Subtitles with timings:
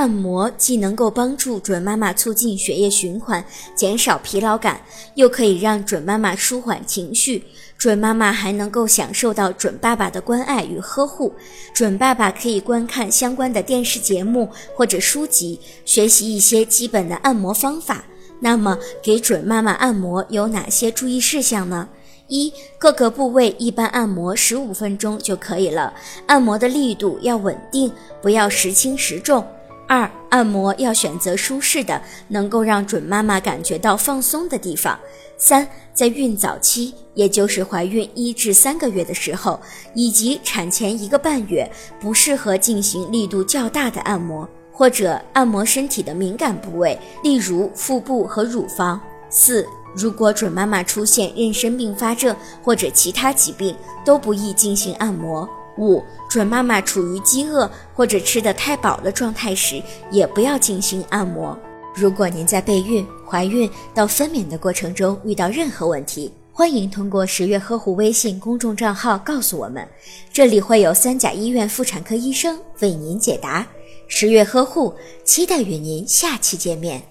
[0.00, 4.80] 按摩既能够帮助准妈妈促进血液循环，减少疲劳感，
[5.14, 7.44] 又可以让准妈妈舒缓情绪。
[7.76, 11.34] 准妈妈还能够享受到准爸爸的关爱与呵护。
[11.74, 18.02] 准爸爸可以观看相关的电视节目或者书籍，学习一些基本的按摩方法。
[18.40, 21.86] 那么，给准妈妈按摩有哪些注意事项呢？
[22.28, 25.92] 一、各个部位一般按摩十五分钟就可以了，
[26.24, 29.46] 按摩的力度要稳定，不要时轻时重。
[29.90, 34.96] 二、按摩要选择舒适的，能够让准妈妈感觉到放松的地方。
[35.36, 39.58] 三、在孕早期，也就是怀孕一至三个月的时候，
[39.92, 41.68] 以及产前一个半月，
[41.98, 49.00] 不适合进行力度较大的按摩，或者按摩身体的敏感部位，例如腹部和乳房。
[49.28, 49.66] 四、
[49.96, 55.48] 如果准妈妈出现妊娠并发症或者其他疾病，都不宜进行按摩。
[55.80, 59.82] 五、准妈妈处于饥饿或者吃得太饱的状态时，
[60.12, 61.58] 也不要进行按摩。
[61.94, 69.88] 如果您在备孕、怀孕到分娩的过程中遇到任何问题，欢迎通过十月呵护微信公众账号告诉我们，
[70.32, 73.66] 这里会有三甲医院妇产科医生为您解答。
[74.06, 77.09] 十月呵护，期待与您下期见面。